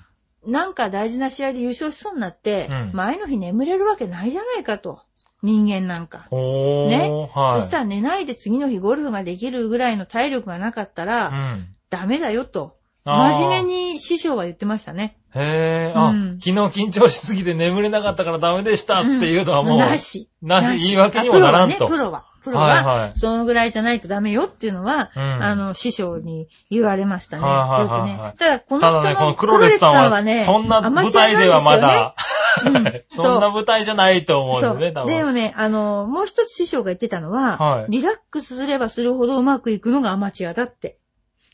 [0.46, 5.00] なんか大事な試合で優勝しそうになって、うん前の日眠れるわけないじゃないかと。
[5.42, 6.28] 人間なんか。
[6.30, 6.88] おー。
[6.88, 7.60] ねはい。
[7.62, 11.74] そしたら寝ないで次の日ゴルフができるぐらいの体力がなかったら、うん。
[11.90, 12.76] ダメだよと。
[13.04, 15.18] 真面目に師匠は言ってましたね。
[15.34, 20.28] へえ、あ、うん昨日緊張しすぎて眠れなかったからダメでしたっていうのはもう、なし。
[20.40, 27.44] なし言い訳にもならんとあプロはね、プロは、はいはいそのぐらいじゃないとダメよっていうのは、うんあの、師匠に言われましたね。
[27.44, 28.34] はいはいはいはいよくね。
[28.38, 32.14] ただ、この人ののクロレスさんは、ね、そんな舞台ではまだ。
[32.16, 32.32] うん
[33.16, 34.78] そんな舞台じゃないと思うんそう。
[34.78, 35.06] ですね、多分。
[35.06, 40.98] でもね、あの、もう一つ師匠が言ってたのは、はいリラックスすればするほどうまくいくのがアマチュアだって。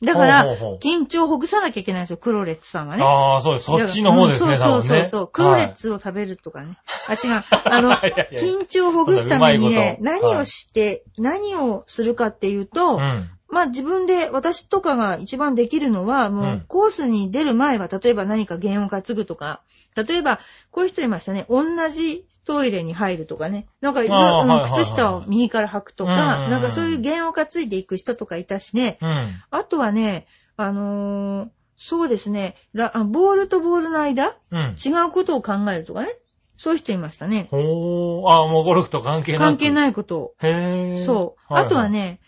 [0.03, 0.45] だから、
[0.81, 3.03] 緊張をほぐさなきゃいけないんですよ、クロレッツさんはね。
[3.03, 3.65] ああ、そうです。
[3.65, 5.31] そっちの方ですね、うんそうそうそうそう、多分ね。
[5.33, 6.79] クロレッツを食べるとかね。
[7.09, 7.43] あ、違う。
[7.65, 13.31] あの、緊張をほぐすためにね、何をして、何をするかっていうと、うん。
[13.51, 19.63] まあ自分で、私とかが一番できるのは、もううんコースに出る前は、例えば何か弦を担ぐとか、
[19.97, 20.39] 例えば、
[20.71, 29.29] こういう人いましたね、同じトイレに入るとかね、なんか、あーうんはいはいはい靴下を右から履くとうんうんうか、んなんかそういう弦を担いでいく人とかいたしね、うん。
[29.51, 31.49] あとはね、あのー
[31.81, 34.75] そうですね、ボールとボールの間、うん。
[34.85, 36.09] 違うことを考えるとかね、
[36.57, 37.47] そういう人いましたね。
[37.53, 38.29] ほー。
[38.29, 39.41] ああ、もうゴルフと関係なく。
[39.43, 39.71] 関係い。
[39.71, 40.35] ないことを。
[40.41, 41.05] へー。
[41.05, 41.55] そう。
[41.55, 42.19] いいあとは、ね、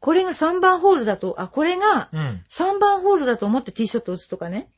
[0.00, 2.44] これが3番ホールだと、あ、これがうん。
[2.50, 4.68] 3番ホールだと思ってティーショット打つとかね。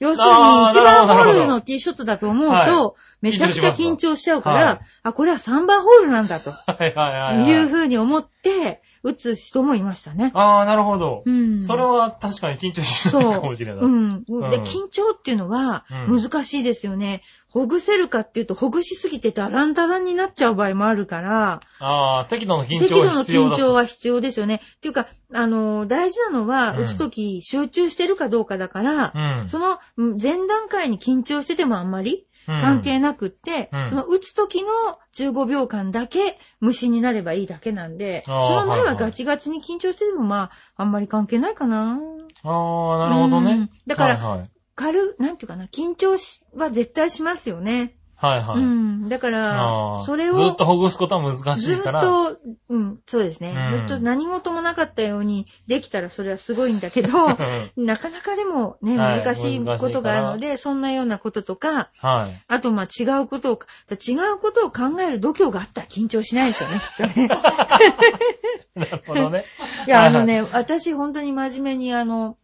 [0.00, 7.48] 要するにあー1番ホなるほどールのティーショットだと思うはと、めちゃくちゃ緊張しちゃうから、はいあ、これは3番ホールなんだとはいはいはいはい。
[7.48, 10.30] いうふうに思って打つ人もいましたね。
[10.34, 11.22] ああ、なるほど。
[11.26, 11.60] うん。
[11.60, 13.84] それは確かに緊張しそないうかもしれない。
[13.84, 14.24] うん。
[14.26, 17.22] うんで、緊張っていうのはうん難しいですよね。
[17.54, 24.56] ほぐせるかっていうと、ほぐしすぎてダランダランになっちゃう場合もあるから、ああ、適度の緊適度の張が必要だ緊張は必要ですよね。
[24.56, 29.48] っていうか、あの、大事なのは、うん打つとき集中してるかどうかだから、うん。
[29.48, 34.68] そのうん前段階に緊張しててもあんまり関係なくって、うんその打つときの
[35.14, 42.00] 15秒間だけ無心になればいいだけなんで、その前はガチガチに緊張しててもまあ、あんまり関係ないかな。
[42.42, 43.70] ああ、なるほどねうん。
[43.86, 44.50] だからはいはい。
[44.74, 47.96] 軽、なんていうかな、緊張しは絶対しますよね。
[48.16, 48.58] はいはい。
[48.58, 49.08] うん。
[49.08, 52.00] だかあら、ーそれを、ずっとほぐすことは難しずっいから。
[52.00, 57.10] と、うん、そうですね、うんずっと何事もなかったようにできたらそれはすごいんだけど、
[57.76, 62.42] なかなかでもね、はい難しいことがあるので、そんなようなこととか、はい。
[62.48, 63.58] あとまあ違うことを、
[63.90, 67.28] 違うことを考える度胸があったら緊張しないですよね、きっとね。
[68.74, 69.44] なるほどね。
[69.86, 72.36] いや、はいはいあのね、私本当に真面目にあの、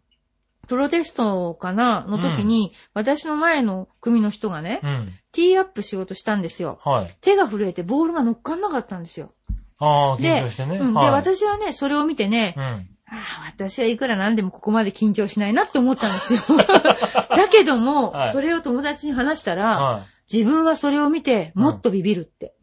[0.70, 5.12] プロテストかなの時に、私の前の組の人がね、うん。
[5.32, 6.78] ティーアップしようとしたんですよ。
[6.84, 7.16] はい。
[7.20, 9.32] 手が震えてボールが乗っかんなかったんですよ。
[9.80, 10.76] ああ、で、緊張してね。
[10.76, 11.10] うんで、はい。
[11.10, 12.62] 私はね、それを見てね、うん。
[12.62, 16.40] ああ、私はいくらなんでもここまで緊張しないなって思ったんですよ。
[16.56, 19.98] だけども、はいそれを友達に話したら、は
[20.30, 20.36] い。
[20.36, 22.54] 自分はそれを見てもっとビビるって。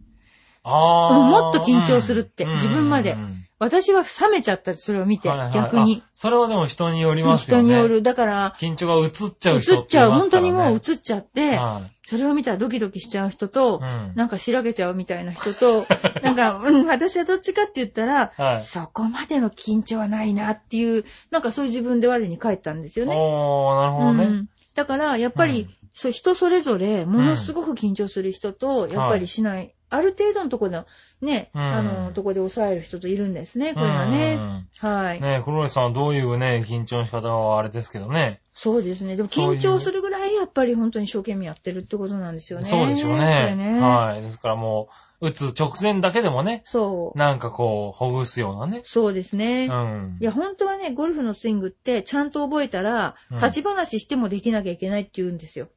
[0.63, 6.09] うんもっと緊張するってうん自分までうんうん私は冷めちゃったそれを見て、はいはい逆にあ。
[6.13, 7.63] それはでも人によりますよね。
[7.63, 8.01] 人による。
[8.01, 10.11] だから、緊張が移っちゃう映人っちゃう。
[10.11, 15.85] 本当にもう映っちゃって、はいそれを見たらドキドキしちゃう人と、うんなんかしらけちゃうみたいな人と、
[16.23, 23.13] なんか、うん、私はどっちかって言ったら、はいそこまでの緊張はないなっていう、なんかそういう自分で我に返ったんですよね。
[23.13, 24.23] おー、なるほどね。
[24.23, 29.73] うんだから、やっぱり、うんそう、人それぞれ、ものすごく緊張する人と、やっぱりしない。
[29.89, 30.85] ある程度のところの、
[31.21, 34.35] ね、うんあの、ところで抑える人といるんですね、これがね。
[34.35, 35.21] うんはい。
[35.21, 38.41] ねえ、黒石さんはどういうね、緊張の仕方はあれですけどね。
[38.53, 39.15] そうですね。
[39.15, 42.65] でも緊張するぐらい、やっぱり本当に一生懸命やってるってことなんですよね。
[42.65, 43.47] そうでしょうこね。
[43.49, 43.79] れね。
[43.79, 44.21] はい。
[44.21, 44.89] ですからも
[45.21, 47.17] う、打つ直前だけでもね、そう。
[47.17, 48.81] なんかこう、ほぐすようなね。
[48.83, 49.65] そうですね。
[49.65, 50.17] うん。
[50.19, 55.69] いや、本当はね、ゴルフのスイングって、ちゃんと覚えたらうん、立ち話してもできなきゃいけないって言うんですよ。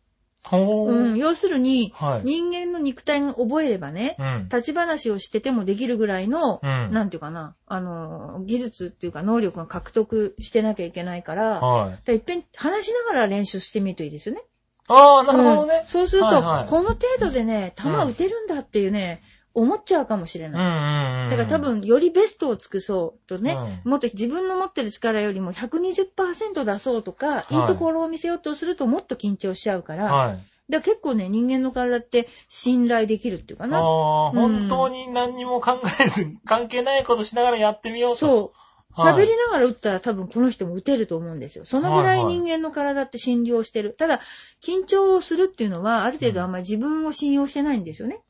[0.52, 2.22] うん、要するに、はい。
[2.24, 4.44] 人間の肉体が覚えればね、うん。
[4.44, 11.98] 立ち話をしててもできるぐらいの、うんなんていうかな、あの、技術っていうか能力が獲得してなきゃいけないから、はい。
[12.04, 14.42] らいっぺん話しながら練習してみるといいですよね。
[14.88, 15.84] ああ、なるほどうんね。
[15.86, 19.22] そうすると、はいはいこの程度でね、球打てるんだっていうね、
[19.54, 21.30] 思っちゃうかもしれうんない。
[21.30, 30.38] だから多、分、よりベストを尽くそうとね、うもっと自分の持ってる力よりも120%出そうとか、いいいところを見せようとするともっと緊張しちゃうから、はい。
[30.70, 33.78] だから結構ね、人間の体って信頼できるっていうかな。
[33.78, 38.18] ああ、うん本当に何にも考えず、 関係ないことしながらやってみようと。
[38.18, 38.40] そう。
[38.42, 38.50] はい
[38.92, 41.64] 喋りながら打ったら多分この人も打てると思うんですよ。
[41.64, 43.94] そのぐらい人間の体って信用してる。
[43.96, 44.20] ただ、
[44.60, 48.20] 緊張をするっていうのは、ある程度あんまり自分を信用してないんですよね。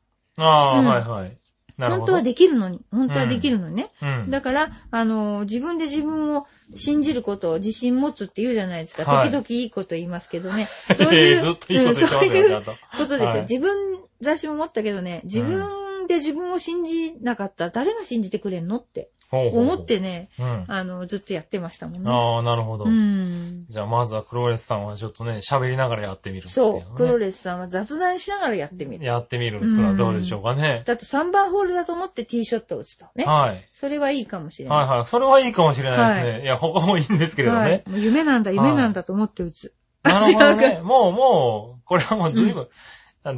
[0.41, 1.37] ああ、うんはいはい。
[1.79, 2.81] 本当はできるのに。
[2.91, 3.89] 本当はできるのにね。
[4.03, 4.31] うん。
[4.31, 9.05] だから、あの、自分で自分を信じることを自信持つって言うじゃないですか。
[9.05, 10.69] はい時々いいこと言いますけどね。
[11.13, 12.63] ええずっといいうんそういう。
[12.63, 13.27] ことですよ。
[13.27, 19.85] はい自分、私も思ったけどね、自分で自分を信じなかったら誰が信じてくれんのって思っ。
[19.85, 20.65] てね、うん。
[20.69, 22.11] あの、ずっとやってましたもんね。
[22.11, 22.85] ああ、なるほど。
[22.85, 23.61] うん。
[23.61, 26.97] じゃあ、まずはクロレスさんはちょっとね、喋りながらやってみるっていそう。
[26.97, 29.05] クロレレスさんは雑談しながらやってみる。
[29.05, 30.83] やってみるっていうのはどうでしょうかね。
[30.85, 33.25] だと3番ホールだと思ってティーショットを打つとね。
[33.25, 33.69] はい。
[33.75, 34.79] それはいいかもしれない。
[34.79, 35.07] はいはい。
[35.07, 37.85] それはいいかもしれないですね。、はいや、他もいいんですけれどはいね。
[37.87, 39.75] もう夢なんだ、夢なんだと思って打つ。
[40.03, 40.81] なるほど違うね。
[40.83, 42.69] もう、もう、これはもう随分、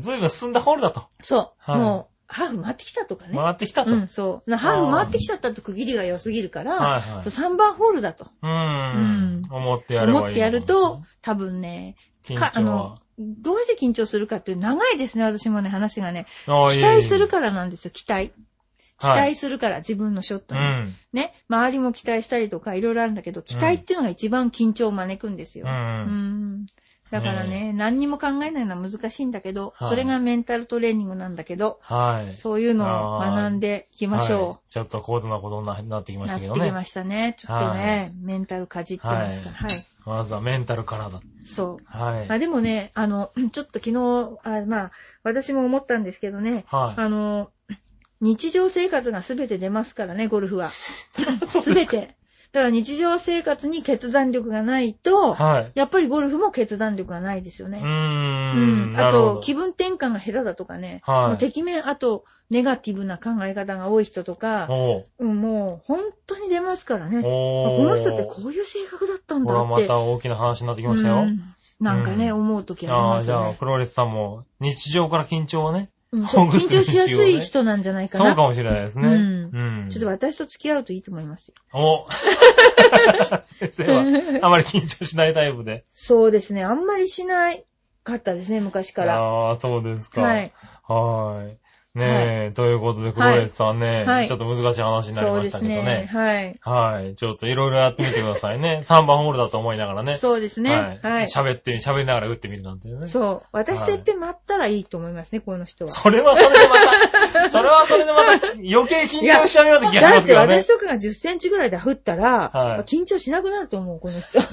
[0.01, 1.05] 随分進んだホールだと。
[1.21, 1.53] そう。
[1.59, 3.35] はいもう、ハーフ回ってきたとかね。
[3.37, 3.93] 回ってきたと。
[3.93, 4.51] うん、そう。
[4.51, 9.43] なハーフ回ってきちゃったと区切りが良すぎるから、はいはいそう3番ホールだとうんん。
[9.51, 10.19] 思ってやればいい。
[10.23, 16.27] 思ってやると、、多分ね、緊かあのどうして緊張するかっていう長いですね、私もね、話がね。
[16.47, 17.29] 期待するら。
[17.29, 18.33] からなんですよ、期待。
[18.99, 20.61] 期はい待するから、自分のショットに。
[20.61, 20.97] うん。
[21.13, 25.67] ね、周りも期待したりとか、いろいろあるんだけど、期待っていうのが一番緊張を招くんですよ。
[25.67, 25.69] う。
[25.69, 26.67] うんん
[27.13, 32.39] だからね、何にも考えないのは難しいんだけど、はいそれがメンタルトレーニングなんだけど、はい。
[32.39, 36.19] そういうのを学んでいきましはいょちょっと高度なことになってきう。
[36.19, 36.73] ましなってきたけどね。
[36.73, 37.35] ましたね。
[37.37, 39.57] ちょっとはね、メンタルかじってますから。
[39.57, 39.87] はい。
[40.07, 41.21] まずはメンタルからだ。
[41.45, 41.85] そう。
[41.85, 42.31] はい。
[42.31, 47.51] あでもね、あの、 ちょっと昨日、あまあ、私も思ったんですけどね、はあの、
[48.23, 50.69] 日常生活がすべて出ますからね、ゴルフは。
[50.69, 50.71] い。
[51.47, 52.17] そうすべて。
[52.53, 55.73] だから日常生活に決断力がないと、はい。
[55.75, 57.79] やっぱりゴルフも決断力がないですよね。
[57.79, 57.87] うー。
[57.87, 58.97] うんん。
[59.01, 59.41] あと。
[59.43, 61.01] 気分転換が下手だとかね。
[61.05, 67.23] はいもうてきめん、あと、ネガティブな考え方が多い人とか、おうん、もう、本当に出ますからね。
[67.23, 69.65] この人ってこういう性格だったんだって。
[69.65, 71.17] これはまた大きな話になってきましたよ。
[71.21, 73.57] うんなんかね、うん思うときありああ、じゃあ、ますよね。
[73.59, 75.91] クロレスさんも日常から緊張をね。
[76.13, 78.27] うん緊張しやすい人なんじゃないかな。
[78.27, 79.09] そうかもしれないですね。
[79.09, 79.89] うんうん。
[79.91, 81.55] ちょっと私と付き合うといいと思いますよ。
[81.73, 82.07] お
[83.43, 84.05] 先生は、
[84.43, 85.85] あまり緊張しないタイプで。
[85.91, 86.65] そうですね。
[86.65, 87.65] あんまりしない
[88.05, 89.19] かったですね、昔から。
[89.19, 90.21] ああ、そうですか。
[90.21, 90.53] はい。
[90.87, 91.62] はい。
[91.95, 95.61] ねえ、ということで、クロレスさんね、はいちょっと難しい話になりそうました。
[95.61, 96.09] けどね。
[96.11, 96.57] はい。
[96.63, 97.15] はい。
[97.17, 98.83] ちょっといろいろやってみてくださいね。
[98.89, 100.15] 3番ホールだと思いながらね。
[100.15, 101.01] そうですね。
[101.03, 101.27] はい。
[101.27, 103.07] 喋って、喋りながら打ってみるなんてね。
[103.07, 103.47] そう。
[103.53, 105.91] 私といっぺん待ったらいいと思いますね、この人は。
[105.91, 110.67] それはそれでまた、 それはそれでまた余計緊張しちゃうような気がしだってますけどね私。
[110.69, 114.39] とかが10センチぐらいで振ったら、はい緊張しなくなると思う、この人。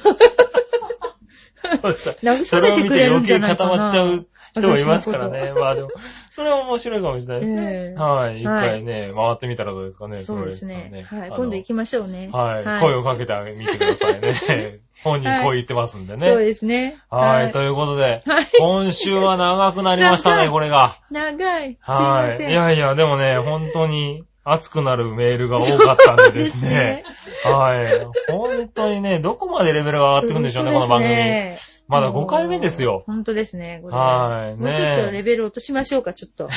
[1.69, 3.69] 慰めてくれるん余計じゃないかな。
[3.69, 5.54] 固まっちゃう人もいますからね。
[5.54, 5.90] まあでも、
[6.30, 7.96] それは面白いかもしれないですえね。
[7.98, 8.42] えはい。
[8.42, 11.04] 一回ね、回ってみたらどうですかね、そうですクロレスさんね。
[11.04, 11.30] はい。
[11.30, 12.30] 今度行きましょうね。
[12.32, 12.82] はい。
[12.82, 14.80] 声をかけてみてくださいね。
[15.04, 16.28] 本人こう言ってますんでね。
[16.28, 16.98] そうですね。
[17.10, 17.52] はい。
[17.52, 18.48] ということで、はい。
[18.60, 20.98] 今週は長くなりましたね、 これが。
[21.10, 21.78] 長い。
[21.80, 22.52] はい。
[22.52, 27.04] いやいや、でもね、 本当に熱くなるメールが多かったんでですね。
[27.44, 28.32] はい。
[28.32, 31.10] 本当にね、どこまでレベルが上がっていくんでしょうね、この番組。
[31.89, 32.02] 組。
[32.02, 33.04] まだ5回目ですよ。
[33.06, 33.82] 本当ですね。
[33.84, 36.49] はいもうちょっとレベル落としましょうか、ちょっと。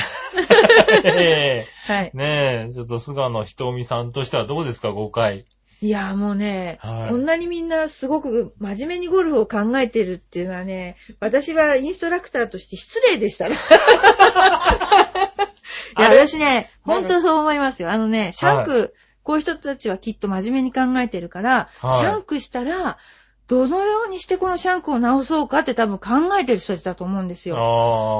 [1.03, 2.17] え はいえ。
[2.17, 5.45] ねえ、ちょっと菅野ひとみさんとしてはどうですか、5回。
[5.81, 13.57] いや、もうね、はいこんなにみんなすごく真面目にゴルフを考えてるっていうのはね、私はインストラクターとして失礼でした ね。
[15.97, 17.91] いや、私ね、本当そう思いますよ。
[17.91, 18.93] あのね、シャンク、
[19.23, 22.97] こういう人たちはきっと真面目に考えてるから、はいシャンクしたら、
[23.47, 27.55] どのようにしてこのシャンクを直そうかって多分考えてる人たちだと思うんですよ。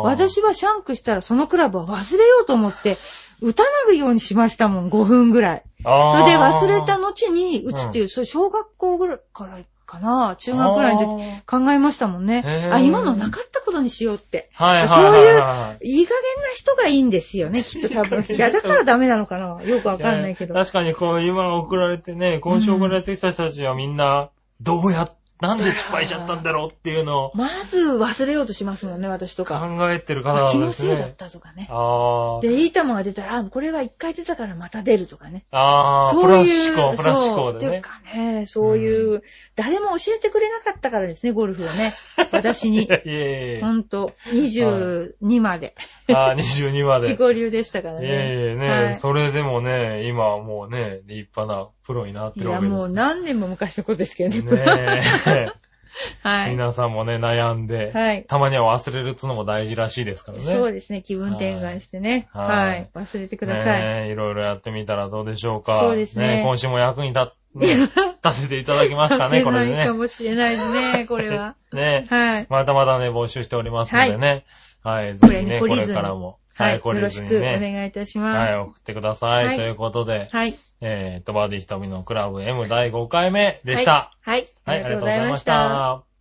[0.04, 2.98] 私はシャンクしたらそのクラブを忘れようと思って、
[3.42, 5.64] 打たないようにしましたもん、5分ぐらい。
[5.84, 11.66] それで忘れた後に打つっていう、それ小学校ぐらいからかな、中学ぐらいの時時。
[11.66, 14.50] 考えましたもんねあ、今のなかったことにしようって。
[14.54, 15.88] はいはいそうはいはい。
[15.88, 18.26] いい加減な人がいいんですよね、 きっと多分。
[18.28, 20.54] いや、だからダメなのかなよくわかんないけど。
[20.54, 24.30] や確かにこう、今送られてね、今週送られてきた人たちはみんな、
[24.62, 29.60] どうやっなんで失敗しちゃったんだろうっていうのをまず忘れようとしますもんね、私とか。
[29.60, 31.14] 考えてる方あ気のせいだっね。
[31.18, 31.68] たとかね。
[31.70, 35.44] あで、いい球が出たら、あこれは一回出たからまた出るとかね。
[35.52, 35.58] あ。
[35.58, 37.82] ああ、プそういう、ラス思考、プラス思考そうっていうでね。
[37.82, 39.24] かね、そういう、
[39.56, 41.94] 誰も教えてくれなかったからですね、ゴルフをね。
[42.32, 42.88] 私にい。
[42.88, 45.76] やいやいやほんと、22まで。
[46.12, 47.08] ああ、22まで。
[47.08, 48.48] 自己流でしたからいやいね。
[48.48, 52.76] やね、はいそれでもね、今はもうね、立派なプロになっていや、るわけです。
[52.76, 54.66] もう何年も昔のことですけどね。
[54.66, 55.50] ねえ。
[56.24, 56.52] はい。
[56.52, 58.26] 皆さんもね、悩んで、はい。
[58.26, 60.44] たまには忘れるっつうのも大事らしいですからね。
[60.44, 62.28] そうですね、気分転換してね。
[62.32, 62.90] はいはい。
[62.94, 63.82] 忘れてください。
[63.82, 65.80] ねえ、いろいろやってみたらどうでしょうか。
[65.80, 67.90] そうですね今週も役に立っ、ね
[68.24, 69.88] 立てていただきますかね、これでね。
[69.88, 71.56] かもしれないですね、これは。
[71.74, 72.48] ねはい。
[72.50, 74.46] まだまだね、募集しておりますのでね。
[74.84, 76.40] はい、ぜひね、これからも。
[76.56, 76.80] はい。
[76.80, 77.40] 懲りよろしくお。
[77.40, 78.38] 願いいたします。
[78.38, 79.46] はい、送ってください。
[79.46, 80.56] はいということで、はい。
[80.82, 84.12] えーっと、バーディー瞳のクラブ M 第5回目でした。
[84.22, 84.48] はい。
[84.66, 84.78] はい。
[84.78, 86.13] ありがとうございました。